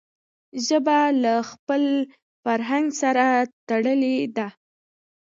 [0.65, 1.83] ژبه له خپل
[2.43, 3.25] فرهنګ سره
[3.67, 4.47] تړلي ده.